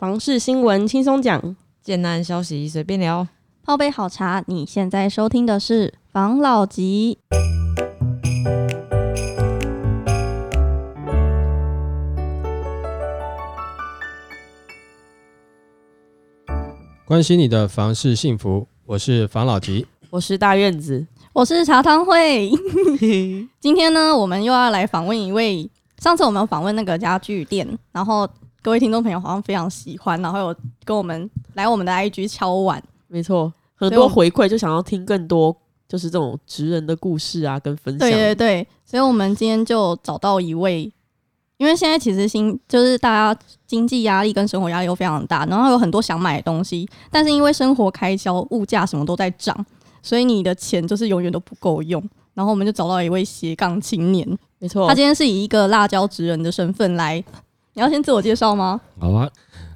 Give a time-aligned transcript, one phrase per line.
[0.00, 3.28] 房事新闻轻松讲，简单消息随便聊。
[3.62, 7.18] 泡杯好茶，你现在收听的是房老吉。
[17.04, 19.86] 关心你的房事幸福，我是房老吉。
[20.08, 21.06] 我是大院子。
[21.34, 22.50] 我是茶汤会。
[23.60, 25.70] 今天呢，我们又要来访问一位。
[25.98, 28.26] 上次我们有访问那个家具店，然后
[28.62, 32.82] 各位听众朋友好像非常喜欢，然后有跟我们来我们的 IG 敲碗。
[33.08, 35.56] 没错，很多回馈就想要听更多，
[35.88, 38.00] 就是这种职人的故事啊，跟分享。
[38.00, 40.92] 对对对，所以我们今天就找到一位，
[41.56, 49.56] 因为现在其实新就是大家经济压力跟生活压力都非常大，然后有很多想买的东西，但是因为生活开销、物价什么都在涨，
[50.02, 52.02] 所以你的钱就是永远都不够用。
[52.34, 57.24] 然后我们就找到一位斜杠青年，没错，他今天是以一个辣椒职人的身份来。
[57.80, 58.78] 你要先自我介绍吗？
[59.00, 59.26] 好啊，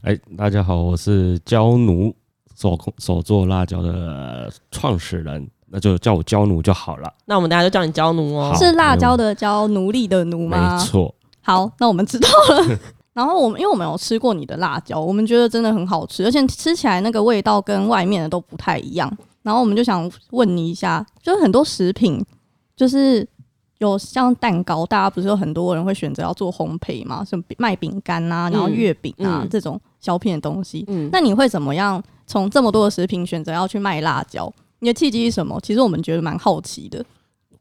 [0.03, 2.15] 哎，大家好，我是焦奴
[2.55, 7.11] 手手做辣椒的创始人，那就叫我焦奴就好了。
[7.25, 10.77] 那我们大家就叫你焦奴哦，是辣椒的焦，奴隶的奴吗？
[10.77, 11.15] 没错。
[11.41, 12.79] 好，那我们知道了。
[13.15, 19.11] 然后我们因为我们有吃过你的辣椒，我们觉得真的很好吃，而且吃起来那个味道跟外面的都不太一样。
[19.41, 22.23] 然后我们就想问你一下，就是很多食品。
[22.77, 23.25] 就是
[23.85, 27.25] 有像蛋糕，大家不是有很多人会选择要做烘焙嘛？
[27.25, 30.85] 什么卖饼干啊，然后月饼啊这种小片的东西。
[30.89, 34.53] 嗯，那你会怎么样从这么多的食品选择要去卖辣椒？
[34.81, 35.59] 你的契机是什么？
[35.63, 37.05] 其实我们觉得蛮好奇的。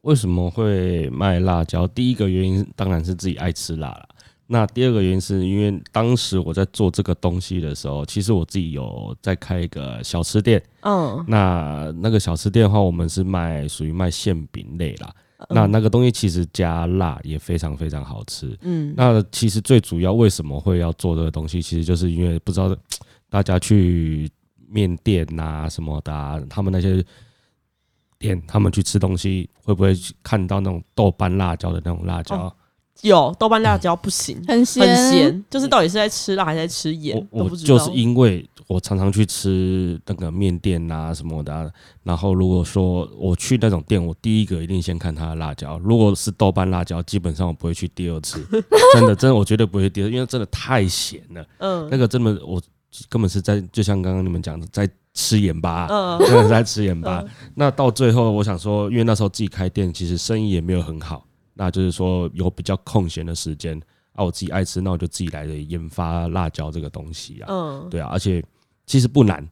[0.02, 1.86] 为什么会卖辣椒？
[1.86, 4.08] 第一个原因当然是自己爱吃辣了。
[4.46, 10.62] 那第二个原因是因为当时我在做这个东西的时候，其实我自己有在开一个小吃店。
[10.82, 15.10] 嗯，那那个小吃店的话，我们是卖属于卖馅饼类啦。
[15.50, 18.56] 那那个东西其实加辣也非常非常好吃。
[18.62, 22.74] 嗯，那其实最主要为什么会要做这个东西，其实就是因为不知道
[23.28, 24.30] 大家去
[24.68, 27.04] 面店呐什么的，他们那些
[28.18, 32.54] 店，他们去吃东西会不会看到那种豆瓣辣椒的那种辣椒？
[33.02, 37.26] 有豆瓣辣椒不行，很咸，很咸，就是到底是在吃辣还是在吃盐？
[37.30, 45.78] 我就是因为我常常去吃那个面店啊什么的，然后如果说我去那种店，我第一个一定先看它的辣椒。
[45.80, 48.42] 如果是豆瓣辣椒，基本上我不会去第二次，
[48.94, 51.46] 真的真的我绝对不会第二，因为真的太咸了。
[51.58, 52.60] 嗯，那个真的我
[53.08, 57.24] 根本是在就像刚刚你们讲的，在吃盐巴，嗯，真的是在吃盐巴。
[57.54, 61.26] 那到最后，我想说，因为那时候自己开店，其实生意也没有很好。
[61.54, 63.80] 那就是说有比较空闲的时间
[64.14, 67.46] 啊，我自己爱吃，那我就自己来研发辣椒这个东西啊。
[67.48, 68.42] 嗯，对啊，而且
[68.86, 69.46] 其实不难，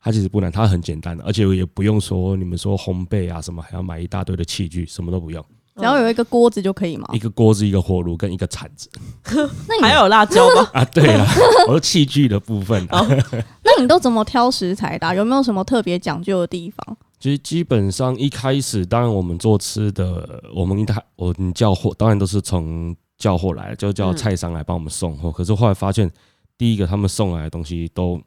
[0.00, 5.44] 它其实不难，它很简单的，而且也不用说你们说烘焙啊什么，还要买一大堆的器具，什么都不用，
[5.76, 7.08] 只要有一个锅子就可以吗？
[7.12, 8.88] 一个锅子、一个火炉跟一个铲子。
[9.68, 10.68] 那你还有辣椒吗？
[10.74, 11.26] 啊，对了，
[11.66, 12.86] 我说器具的部分。
[12.90, 15.14] 那你都怎么挑食材的？
[15.14, 16.96] 有没有什么特别讲究的地方？
[17.18, 25.30] 其实基本上一开始，当然我们做吃的，我们一台我们叫货，当然都是从叫货来，就叫菜商来帮我们送货。
[25.30, 26.10] 可是后来发现，
[26.56, 28.18] 第一个他们送来的东西都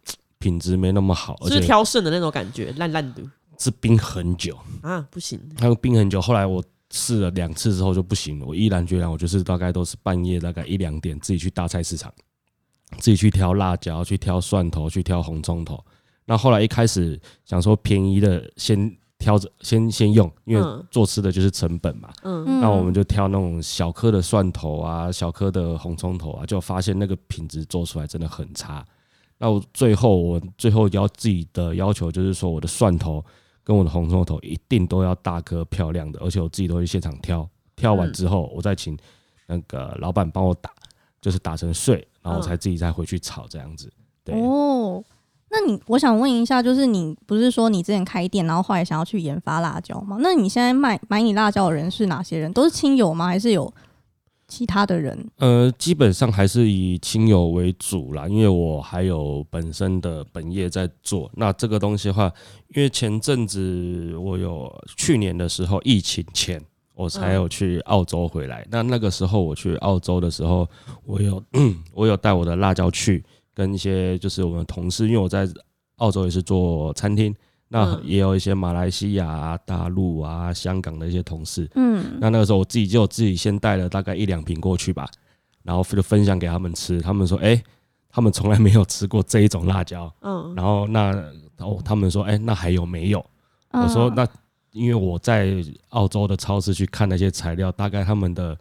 [0.44, 3.24] 品质没那么好，是挑剩的那种感觉，烂烂的，
[3.58, 6.22] 是冰很久啊，不行，它们冰很久。
[6.22, 6.62] 后来我
[6.92, 12.14] 试了两次之后就不行了，我毅然决然，我就是大概都是半夜大概一两点自己去大菜市场，
[12.98, 15.82] 自己去挑辣椒，去挑蒜头，去挑红葱头。
[16.26, 22.10] 那后来一开始想说便宜的先挑着先先用，因为做吃的就是成本嘛。
[22.24, 28.86] 嗯，那我们就挑那种小颗的蒜头啊，小颗的红葱头啊，就发现那个品质做出来真的很差。
[29.44, 33.22] 那我最后我最后要自己的要求就是说，我的蒜头
[33.62, 37.46] 跟我的红葱头一定都要大颗漂亮的，而且我自己都会现场挑，
[37.76, 38.98] 挑完之后我再请
[39.48, 40.72] 那个老板帮我打，
[41.22, 43.92] 就是打成碎，然后我才自己再回去炒这样子。
[44.24, 45.04] 对哦。
[45.50, 50.16] 那你，我想问一下，就是你不是说你之前开店，然后后来想要去研发辣椒吗？
[50.22, 52.50] 那你现在卖买你辣椒的人是哪些人？
[52.54, 53.28] 都是亲友吗？
[53.28, 53.72] 还是有
[54.54, 55.18] 其他的人？
[55.38, 61.28] 呃，基本上还是以亲友为主啦，因为我还有本身的本业在做。
[61.34, 62.32] 那这个东西的话，
[62.76, 66.62] 因为前阵子我有去年的时候疫情前，
[66.94, 68.64] 我才有去澳洲回来。
[68.70, 70.70] 那那个时候我去澳洲的时候，
[71.04, 71.44] 我有
[71.92, 73.24] 我有带我的辣椒去。
[73.56, 75.48] 跟一些就是我们同事，因为我在
[75.98, 77.34] 澳洲也是做餐厅，
[77.74, 81.68] 那也有一些马来西亚、大陆啊、香港的一些同事。
[81.74, 85.10] 嗯，那那个时候我自己就自己先带了大概一两瓶过去吧，
[85.64, 87.02] 然后就分享给他们吃。
[87.02, 87.60] 他们说：“哎，
[88.12, 91.12] 他们从来没有吃过这一种辣椒。”嗯，然后那
[91.58, 93.26] 哦，他们说：“哎，那还有没有？”
[93.74, 94.24] 我说：“那
[94.72, 95.52] 因为我在
[95.90, 98.56] 澳洲的超市去看那些材料，大概他们的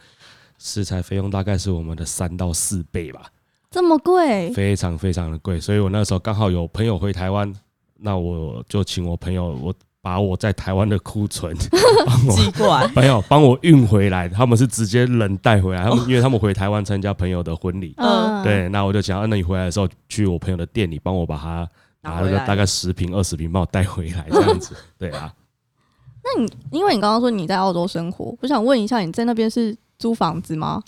[0.56, 3.26] 食材费用大概是我们的三到四倍吧。”
[3.70, 7.53] 这么贵，非常非常的贵，所以我那时候刚好有朋友回台湾，
[8.02, 11.56] 那我就请我朋友，我把我在台湾的库存
[12.04, 21.69] 帮我寄过来，朋友帮我运回来，他们是直接人带回来，他们因为他们回台湾参加朋友的婚礼，嗯对，那我就想，啊那你回来的时候去我朋友的店里帮我把它
[22.00, 25.32] 拿了个大概十瓶二十瓶帮我带回来，这样子，对啊，
[26.25, 30.82] 那你因为你刚刚说你在澳洲生活，我想问一下，你在那边是租房子吗？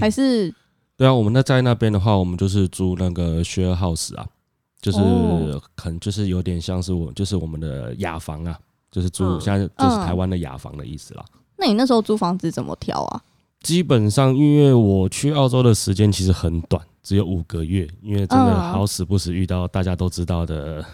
[0.00, 0.50] 还是
[0.96, 4.26] 对啊，我们那在那边的话，我们就是租那个 share house 啊，
[4.82, 8.58] 就是哦可能就是有点像是我就是我们的雅房啊，
[8.90, 11.24] 就是租、嗯现在就是嗯台湾的雅房的意思啦。
[11.56, 13.22] 那你那时候租房子怎么挑啊？
[13.60, 20.84] 基本上，因为我去澳洲的时间其实很短，只有五个月，因为真的嗯好死不死遇到大家都知道的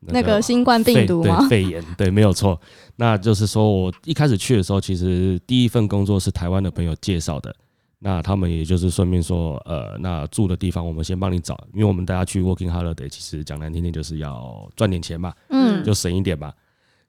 [0.00, 2.60] 那个新冠病毒肺炎，对，没有错。
[2.96, 7.54] 那就是说我一开始去的时候，其实第一份工作是台湾的朋友介绍的。
[8.02, 16.50] 那他们也就是顺便说，呃，那住的地方我们先帮你找，因为我们大家去 working holiday，其实讲难听点就是要赚点钱嘛，嗯，就省一点嘛。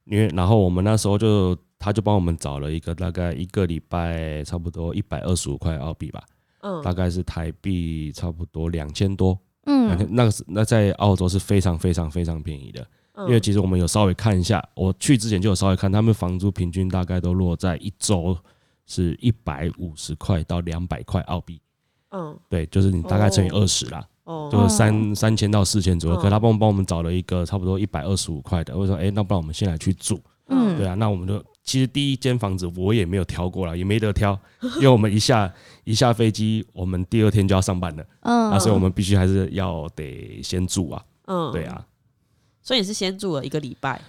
[0.04, 6.22] 因为然后我们那时候就他就帮我们找了一个大概一个礼拜差不多一百二十五块澳币吧，
[6.62, 6.82] 嗯。
[6.82, 9.96] 大概是台币差不多两千多，嗯。
[10.10, 12.86] 那个是那在澳洲是非常非常非常便宜的。
[13.14, 13.28] 嗯。
[13.28, 18.36] 因为其实我们有稍微看一下，我去之前就有稍微看，他们房租平均大概都落在一周
[18.92, 21.62] 是一百五十块到两百块澳币，
[22.10, 22.38] 嗯。
[22.50, 23.62] 对，就是你大概乘以哦。
[23.62, 24.50] 二十啦，哦。
[24.52, 26.18] 就是三三千到四千左右。
[26.18, 26.22] 嗯。
[26.22, 30.78] 可他帮帮我们找了一个差不多一百二十五块的，我说，哎，那不然我们先来去住，嗯。
[30.78, 34.38] 对啊，那我们就其实第一间房子我也没有挑过了，也没得挑，
[34.76, 35.52] 因为我们一下
[35.86, 38.52] 一下飞机，我们第二天就要上班了，嗯。
[38.52, 41.52] 那所以我们必须还是要得先住啊，嗯。
[41.54, 41.86] 对，啊。
[42.62, 44.00] 所以你是先住了一个礼拜，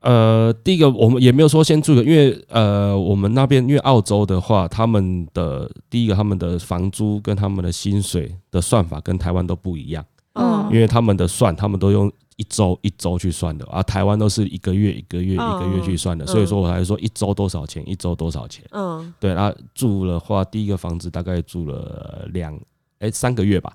[0.00, 10.04] 呃，第一个我们也没有说先住的，因为呃，我们那边因为澳洲的话，他们的第一个他们的房租跟他们的薪水的算法跟台湾都不一样，
[10.34, 16.26] 嗯因为他们的算他们都用一周一周去算的，而、台湾都是一个月一个月一个月去算的，嗯。
[16.26, 18.64] 所以说我还说一周多少钱，一周多少钱。
[18.72, 19.12] 嗯。
[19.18, 22.58] 对，那住的话，第一个房子大概住了两
[22.98, 23.72] 哎三个月吧，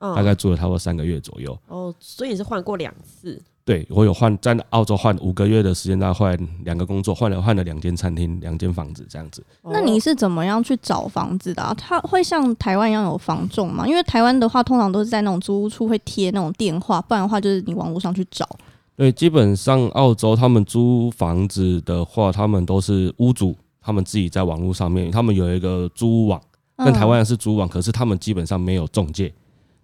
[0.00, 1.58] 嗯，大概住了差不多三个月左右。
[1.68, 9.44] 哦，所以你是换过两次，对我有换在澳洲换五个月的时间，大概换两个工作，换了换了两间餐厅、两间房子这样子。
[9.62, 11.72] 那你哦是怎么样去找房子的、啊？
[11.78, 13.86] 它会像台湾一样有房仲吗？
[13.86, 18.48] 因为台湾的话，通常都是在那种租屋处会贴那种电话，不然的话就是你网络上去找。
[18.96, 26.40] 对，基本上澳洲他们租房子的话，他们都是屋主他们自己在网络上面，他们有一个租屋网，
[26.76, 29.32] 跟嗯台湾是租屋网，可是他们基本上没有中介，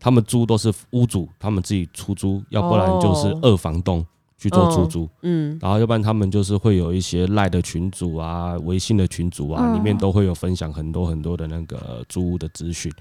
[0.01, 4.05] 他们租都是屋主他们自己出租，要不然就是哦二房东
[4.37, 5.09] 去做出哦租。
[5.23, 12.93] 嗯然后要不然他们就是会有一些赖的群组啊、微信的群组啊，嗯里面都会有分享很多很多的那个租屋的资讯。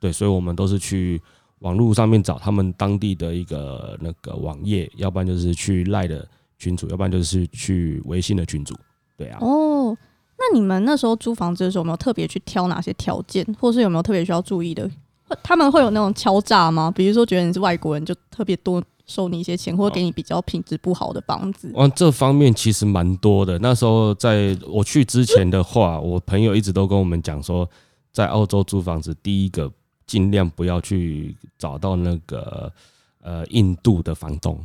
[0.00, 1.20] 对，所以我们都是去
[1.60, 6.26] 网络上面找他们当地的一个那个网页，要不然就是去赖的
[6.58, 8.74] 群组，要不然就是去微信的群组。
[9.16, 9.96] 对啊，哦，
[10.38, 14.90] 那你们那时候租房子的时候，有没有特别去挑哪些条件，或是有没有特别需要注意的？
[15.30, 16.92] 会他们会有那种敲诈吗？
[16.94, 21.70] 比如说觉得你是外国人，就特别多收你一些钱，或者给你比较品质不好的房子。
[21.74, 23.58] 哇，这方面其实蛮多的。
[23.60, 27.68] 那时候在我去之前的话，我朋友一直都跟我们讲说，
[28.12, 29.70] 在澳洲租房子，第一个
[30.06, 32.72] 尽量不要去找到那个
[33.22, 34.58] 呃印度的房东。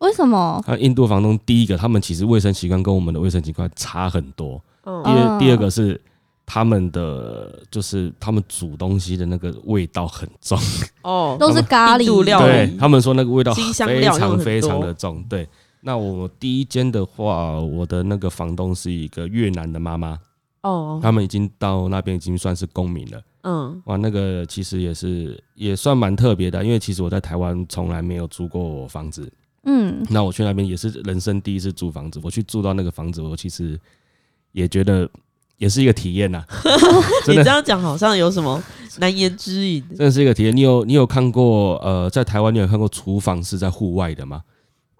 [0.00, 0.62] 为什么？
[0.66, 4.62] 那印度房东第一个，他们其实卫生习惯跟我们的卫生习惯差很多。
[4.84, 6.00] 嗯第二、嗯第二个是
[6.46, 10.56] 他们的就是他们煮东西的那个味道很重，
[11.02, 12.22] 哦， 都是咖喱。
[12.22, 12.76] 料对理。
[12.78, 15.22] 他们说那个味道香非常非常的重。
[15.24, 15.46] 对，
[15.80, 20.16] 那我第一间的话，我的那个房东是一个越南的妈妈，
[20.62, 23.20] 哦，他们已经到那边已经算是公民了。
[23.42, 23.82] 嗯。
[23.86, 29.30] 哇，那个其实也是也算蛮特别的，因为其实我在台湾从来没有租过房子，
[29.64, 33.78] 嗯，那我去那边也是人生第一次租房子，我去住到那个房子，我其实
[34.52, 35.08] 也觉得
[35.58, 36.44] 也是一个体验呐、
[37.24, 38.62] 真的你这样讲好像有什么
[38.98, 39.82] 难言之隐。
[39.90, 40.54] 真的是一个体验。
[40.54, 44.42] 你有你有看过呃，在台湾你有看过厨房是在户外的吗？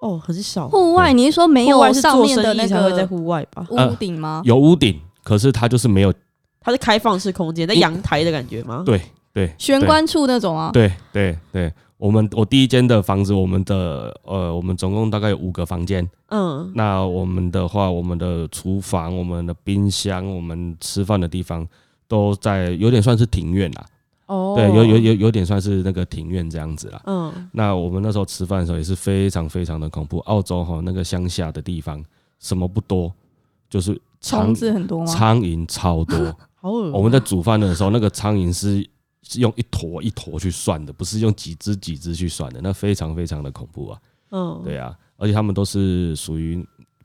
[0.00, 0.68] 哦，很少。
[0.68, 3.66] 户外你是说没户有上面的那意才会在个户外吧？
[3.70, 4.42] 呃屋顶吗？
[4.44, 6.12] 有屋顶，可是它就是没有
[6.60, 8.82] 它是开放式空间，在阳台的感觉吗？
[8.86, 9.00] 对
[9.32, 10.70] 对玄关处那种啊？
[10.72, 11.72] 对对对。
[11.98, 16.08] 我们我第一间的房子，我们的呃，我们总共大概有五个房间。
[16.28, 21.66] 嗯那我们的话，我们的厨房、我们的冰箱、我们吃饭的地方，
[22.06, 23.86] 都在有点算是庭院啦。
[24.26, 27.00] 哦，对，有有有有点算是那个庭院这样子啦。
[27.06, 30.18] 嗯那我们那时候吃饭的时候也是非常非常的恐怖。
[30.20, 32.04] 澳洲哈那个乡下的地方
[32.40, 33.12] 什么不多，
[33.70, 35.06] 就是苍虫子很多吗？
[35.06, 36.36] 苍蝇超多。
[36.60, 36.92] 好恶哦。
[36.94, 38.84] 我们在煮饭的时候，那个苍蝇是
[39.28, 44.00] 是用一坨一坨去算的，不是用几只几只去算的，那非常非常的恐怖啊。
[44.30, 46.56] 嗯，对啊，而且他们都是属于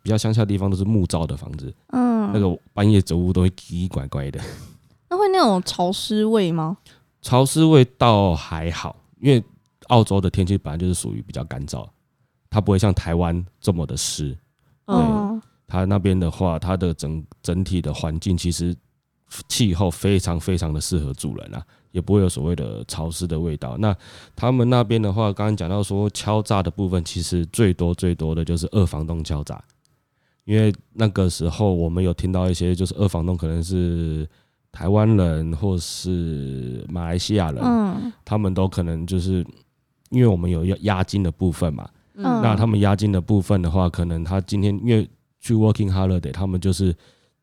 [0.02, 4.40] 比较乡下地方，都是木造的房子，嗯，那个半夜走路都会奇奇怪怪的。
[5.10, 6.78] 那会那种潮湿味吗？
[7.22, 9.44] 潮湿味道还好，因为
[9.88, 11.88] 澳洲的天气本来就是属于比较干燥，
[12.50, 14.36] 它不会像台湾这么的湿。
[14.86, 18.76] 嗯，嗯，它那边的话，它的整整体的环境其实
[19.48, 23.78] 气候非常非常的适合住人啊，也不会有所谓的潮湿的味道。
[23.78, 23.96] 那
[24.36, 29.64] 他们那边的话，刚刚讲到说敲诈的部分，其实最多最多的就是二房东敲诈，
[30.46, 34.28] 因为那个时候我们有听到一些，就是二房东可能是
[34.72, 39.46] 台湾人或是马来西亚人，嗯他们都可能就是
[40.10, 45.10] 因为我们有押押金的部分嘛，嗯那他们押金的部分的话，可能他今天因为
[45.42, 46.96] 去 working holiday，他们就是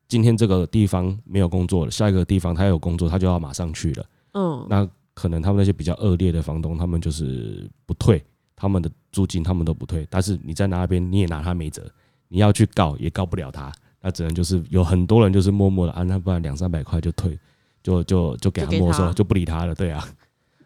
[0.07, 4.05] 今天这个地方没有工作了，下一个地方他有工作，他就要马上去了。
[4.33, 8.23] 嗯，那可能他们那些比较恶劣的房东，他们就是不退
[8.55, 10.07] 他们的租金，他们都不退。
[10.09, 11.83] 但是你在那边你也拿他没辙，
[12.27, 13.71] 你要去告也告不了他，
[14.01, 17.37] 那只能就是有很多人就是默默的啊，那不然两三百块就退，
[17.83, 19.75] 就就就给他没收，就不理他了。
[19.75, 20.07] 对啊，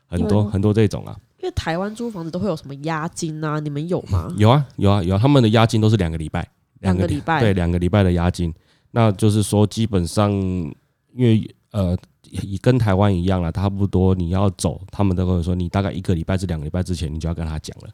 [0.08, 1.18] 很多很多这种啊。
[1.40, 3.60] 因为台湾租房子都会有什么押金啊？
[3.60, 4.34] 你们有吗？
[4.38, 6.48] 有啊，有啊，有啊，他们的押金都是两个礼拜，
[6.80, 8.54] 两个礼拜对，两个礼拜的押金。
[8.92, 10.74] 那就是说，基本上，因
[11.26, 11.98] 为呃，
[12.30, 17.90] 也跟台湾一样啦，差不多你要走，他们都会说你大概一个礼拜至两个礼拜之前，你就要跟他讲了。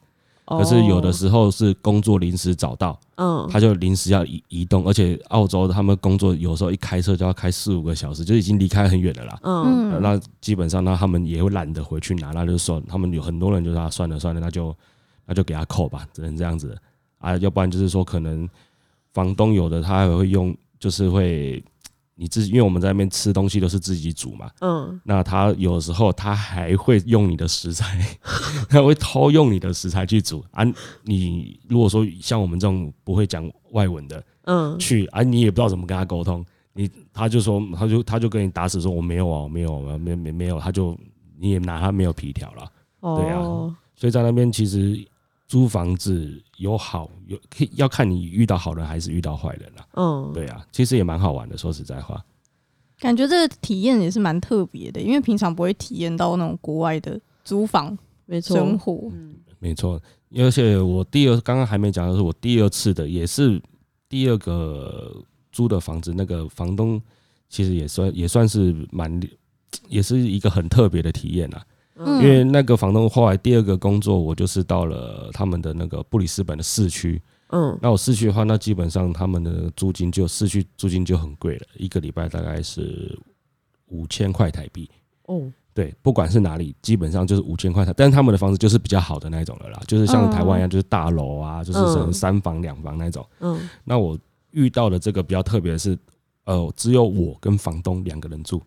[0.57, 9.39] 可是有的哦，时候是工作临时找到，嗯，他就临时要移移动，而且澳洲他们工作有时候一开车就要开四五个小时，就已经离开很远了啦。
[9.43, 14.75] 嗯，嗯，那基本上，那他们也会懒得回去拿，那就算他们有很多人就说、啊、算了算了，那就
[15.27, 16.75] 那就给他扣吧，只能这样子
[17.19, 18.50] 啊，要不然就是说可能
[19.13, 21.63] 房东有的他还会用，就是会
[22.20, 27.98] 你自己，因为我们在那边吃东西都是自己煮嘛，嗯，那他有时候他还会用你的食材，
[28.68, 30.66] 他会偷用你的食材去煮啊。
[31.04, 40.98] 你如果说像我们这种不会讲外文的，嗯，去啊，你也不知道怎么跟他沟通，你他就说，他就他就跟你打死说我没有啊，我没有啊，没没没有，他就
[41.38, 42.70] 你也拿他没有皮条了。
[43.02, 45.00] 对啊哦，所以在那边其实
[45.50, 49.88] 租房子有好有可要看你遇到好人还是遇到坏人啦。
[49.96, 52.24] 嗯，对啊，其实也蛮好玩的，说实在话。
[53.00, 59.10] 感觉这个体验也是蛮特别的，因为平常不会体验到那种国外的租房没错，生活。
[59.12, 60.00] 嗯，没错，
[60.36, 63.60] 而且我第二刚刚还没讲的是我第二次的，也是
[64.08, 65.12] 第二个
[65.51, 67.01] 租的房子，那个房东
[67.50, 69.20] 其实也算也算是蛮，
[69.88, 71.65] 也是一个很特别的体验啊。
[72.01, 77.22] 嗯因为那个房东后来第二个工作，我就是到了他们的那个布里斯本的市区。
[77.50, 83.18] 嗯，那我市区的话，那基本上他们的租金就市区租金就很贵了，一个礼拜大概是
[83.88, 84.89] 五千块台币。
[85.25, 93.25] 哦，对，不管是哪里，基本上就是五千块台，但是他们的房子就是比较好的那种了啦，就是像台湾一样，就是大楼啊，就是什么三房两房那种。
[93.39, 94.18] 嗯，那我
[94.51, 95.98] 遇到的这个比较特别的是，
[96.46, 98.62] 呃，只有我跟房东两个人住。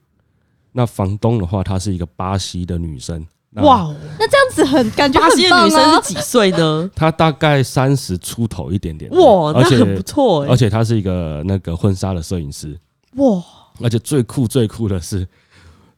[0.72, 3.26] 那房东的话，她是一个巴西的女生，
[3.56, 6.14] 哇，哦，那这样子很感觉巴西的女生是！
[6.14, 6.90] 几岁呢？
[6.96, 12.78] 她大概三十出头一点点，哇，那很不错哎而，且她是一个那个婚纱的摄影师，
[13.16, 13.42] 哇，
[13.82, 15.26] 而且最酷最酷的是，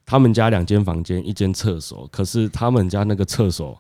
[0.05, 3.79] 他们家两间房间，一间厕所，可是他们家那个厕所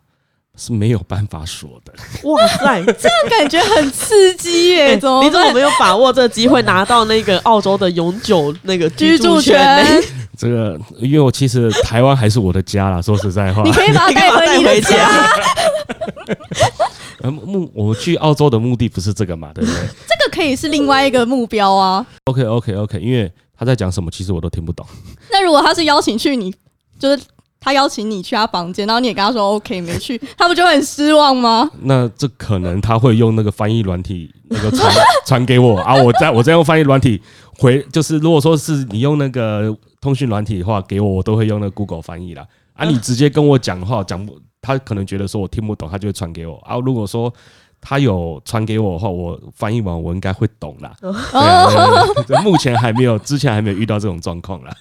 [0.57, 1.93] 是没有办法锁的。
[2.23, 10.07] 哇塞， 这样感觉很刺激耶，哎怎么办你怎么没有把握这个机会拿到那个澳洲的永久那个居住权权呢？？
[10.45, 15.29] 这个，因为我其实台湾还是我的家啦， 说实在话你，可以把它带回你的家。
[17.23, 22.05] 呃目我去澳洲的目的不是这个嘛，对不对 这个可以是另外一个目标啊。
[22.27, 24.87] ？OK OK OK，因为他在讲什么，其实我都听不懂。
[25.31, 26.55] 那如果他是邀请去你，
[26.99, 27.23] 就是
[27.59, 31.71] 他邀请你去他房间，然后你也跟他说 OK 没去，他不就很失望吗？
[31.81, 34.95] 那这可能他会用那个翻译软体那个传
[35.27, 37.23] 传给我啊，我再我再用翻译软体
[37.59, 39.75] 回，就是如果说是你用那个
[40.05, 42.47] 通讯软体的话给我，我都会用那 Google 翻译啦。
[42.75, 46.77] 啊，你直接跟我讲的话，讲不，他可能觉得说我听不懂，他就会传给我啊。
[46.77, 47.33] 如果说
[47.81, 50.95] 他有传给我的话，我翻译完我应该会懂啦。
[52.43, 54.77] 目前还没有，之前还没有遇到这种状况啦。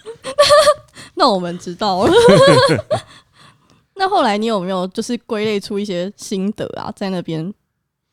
[1.15, 2.11] 那我们知道了。
[3.95, 6.91] 那后来你有没有就是归类出一些心得啊？
[6.93, 7.53] 在那边，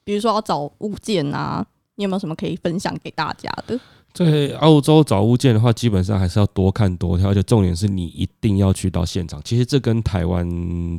[0.05, 3.77] 比如说要找物件啊，你有没有什么可以分享给大家的？
[4.13, 9.41] 在澳洲找物件的话，基本上还是要多看多挑，而且重点是你一定要去到现场。
[9.45, 10.47] 其实这跟台湾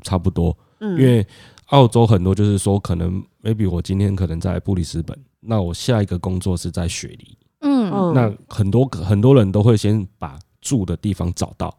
[0.01, 0.99] 差不多，嗯。
[0.99, 1.25] 因为
[1.67, 7.91] 澳洲很多就是说，可能 maybe 我今天可能在布里斯本，那我下一个工作是在雪梨，嗯。
[7.91, 11.77] 嗯那很多很多人都会先把住的地方找到，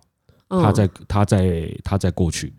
[0.49, 0.63] 嗯。
[0.63, 2.53] 他在他在他在过去，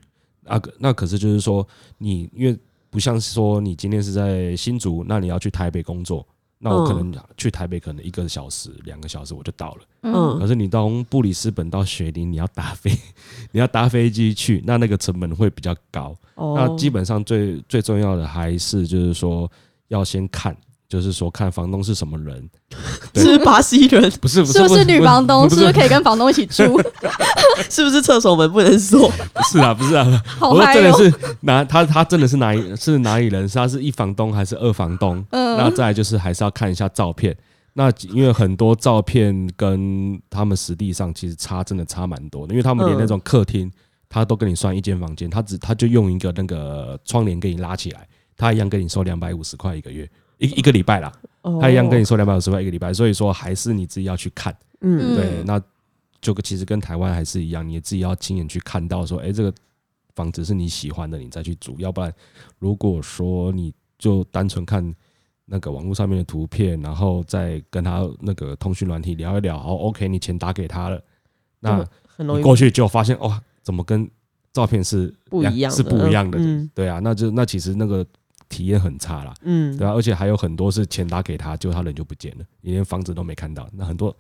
[0.46, 1.66] 啊，可那可是就是说
[2.00, 2.58] 你因为
[2.90, 6.26] 不像是说你今天是在新竹，那你要去台北工作，
[6.64, 9.82] 那我可能去台北可能一个小时两个小时我就到了。
[10.04, 12.90] 嗯可是你从布里斯本到雪梨，你要搭飞，
[13.52, 16.16] 你要搭飞机去，那那个成本会比较高。
[16.36, 19.52] 哦那基本上最最重要的还是就是说
[19.90, 20.56] 要先看，
[20.88, 22.50] 就是说看房东是什么人，
[23.14, 25.48] 对是巴西人， 不是不是不是女房东？
[25.50, 26.64] 是不是可以跟房东一起住？
[27.70, 29.08] 是不是厕所门不能锁？
[29.34, 30.74] 不是啊，不是啊，好我说！
[30.74, 33.48] 真的是哪他他真的是哪里是哪里人？
[33.48, 35.24] 是他是一房东还是二房东？
[35.30, 37.36] 嗯那嗯，再来就是还是要看一下照片。
[37.76, 43.72] 那因为很多照片跟他们实地上其实差真的差蛮多的，因为他们连嗯那种客厅，
[44.10, 51.12] 他都跟你算一间房间，他只他就用一个那个窗帘给你拉起来，他一样跟你收两百五十块一个月，一一个礼拜啦，
[51.62, 54.56] 他一样跟你说两百五十块一个礼拜，所以说还是你自己要去看。
[54.82, 55.62] 嗯对，那
[56.22, 59.54] 就其实跟台湾还是一样，你自己要亲眼去看到说，哎、这个
[60.16, 61.80] 房子是你喜欢的，你再去租。
[61.80, 62.14] 要不然，
[62.60, 64.94] 如果说你就单纯看
[65.46, 71.02] 那个网络上面的图片，然后再跟他那个通讯软体聊一聊，好，OK，你钱打给他了，
[71.60, 71.86] 那
[72.18, 74.10] 你过去就发现，哇，怎么跟
[74.52, 76.38] 照片是不一样，是不一样的？
[76.40, 78.06] 嗯对啊，那就那其实那个
[78.54, 79.34] 体验很差啦。
[79.42, 83.68] 嗯，对啊，而且还有很多是钱打给他，结果他人就不见了，你连房子都没看到。
[83.76, 84.16] 那很多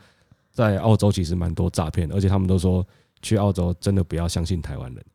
[0.51, 2.83] 在澳洲其实蛮多诈骗的，而且他们都说
[3.21, 5.05] 去澳洲真的不要相信台湾人，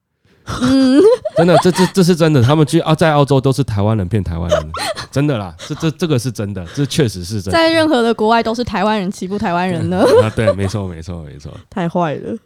[0.62, 1.02] 嗯，
[1.36, 2.40] 真的，这这这是真的。
[2.42, 4.70] 他们去啊，在澳洲都是台湾人骗台湾人，
[5.10, 7.52] 真的啦，这这这个是真的，这确实是真的。
[7.52, 9.98] 在任何的国外都是台湾人欺负台湾人呢。
[10.22, 11.52] 啊，对，没错，没错，没错。
[11.68, 12.36] 太坏了。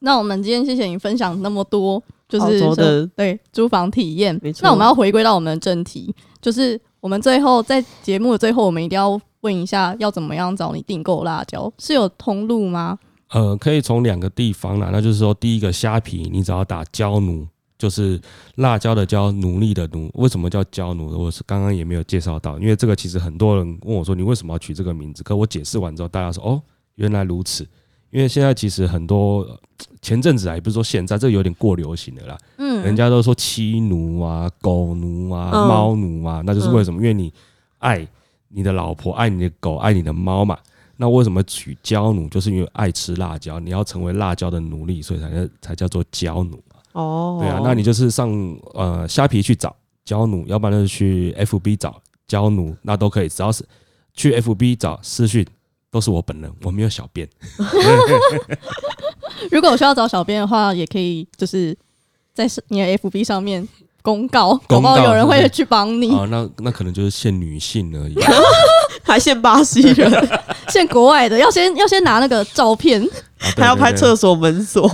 [0.00, 4.60] 那我们今天谢谢你分享那么多，就是的对租房体验没错。
[4.62, 11.72] 那我们要回归到我们的正题，就是我们最后在节目的最后，我们一定要问一下，要怎么样找你订购辣椒？
[11.78, 12.98] 是有通路吗？
[13.30, 18.20] 呃，可以从两个地方啦，那就是说，第一个虾皮，你只要打椒奴，就是
[18.56, 20.10] 辣椒的椒，奴隶的奴。
[20.14, 21.24] 为什么叫椒奴？
[21.24, 25.22] 我是刚刚也没有介绍到，因为这个其实很多人问我说，你为什么要取这个名字？
[25.22, 26.62] 可我解释完之后，大家说，哦，
[26.94, 27.66] 原来如此。
[28.10, 29.60] 因为现在其实很多呃
[30.00, 32.38] 前阵子啊，也不是说现在，这有点过流行的啦。
[32.56, 37.00] 嗯，人家都说妻奴啊、狗奴啊、嗯猫奴啊，那就是为什么？
[37.00, 37.32] 因为你
[37.78, 38.06] 爱
[38.48, 40.58] 你的老婆、爱你的狗、爱你的猫嘛。
[41.00, 42.28] 那为什么取娇奴？
[42.28, 46.80] 就是因为爱吃辣椒，你要成为辣椒的奴隶，所以才叫才叫做娇奴嘛。
[46.92, 48.28] 哦，对啊，那你就是上
[48.74, 53.28] 呃虾皮去找娇奴，要不然就是去 FB 找娇奴，那都可以。
[53.28, 53.64] 只要是
[54.12, 55.46] 去 FB 找私讯，
[55.90, 57.28] 都是我本人， 我没有小编。
[59.50, 61.76] 如果我需要找小编的话，也可以就是
[62.34, 63.66] 在你的 FB 上面
[64.02, 66.14] 公告，搞公告有人会去帮你。
[66.14, 68.14] 啊，那那可能就是限女性而已。
[69.04, 70.28] 还限巴西人，
[70.68, 73.02] 限国外的要先要先拿那个照片，
[73.56, 74.90] 还要拍厕所门锁，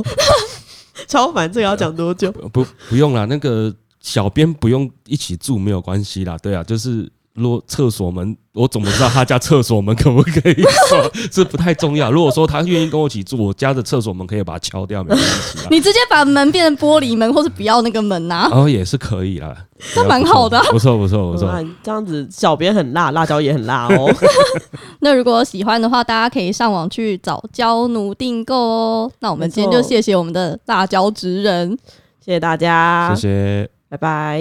[1.09, 1.51] 超烦。
[1.53, 2.31] 这个要讲多久？
[2.31, 10.55] 不不用啦，那个小编不用一起住没有关系啦，对啊，就是如果厕所门，我怎么知道他家厕所门可不可以
[10.89, 11.11] 锁？
[11.33, 12.13] 这不太重要。
[12.13, 15.65] 如果说他愿意跟我一起住，我家的厕所门可以把它敲掉，没关系啦。
[15.69, 18.49] 你直接把门变成玻璃门，或是不要那个门啊。
[18.49, 19.53] 然后也是可以啦，
[19.93, 21.49] 这蛮好的啊不错不错不错。
[21.51, 24.09] 啊这样子，小编很辣，辣椒也很辣哦。
[25.01, 29.11] 那如果喜欢的话，大家可以上网去找椒奴订购哦。
[29.19, 31.77] 那我们今天就谢谢我们的辣椒职人。
[32.25, 33.71] 谢谢大家，谢谢。
[33.89, 34.41] 拜拜。